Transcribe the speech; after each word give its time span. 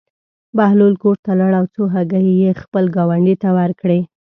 بهلول 0.57 0.93
کور 1.03 1.15
ته 1.25 1.31
لاړ 1.39 1.53
او 1.59 1.65
څو 1.73 1.83
هګۍ 1.93 2.27
یې 2.41 2.51
خپل 2.61 2.85
ګاونډي 2.95 3.35
ته 3.41 3.49
ورکړې. 3.57 3.99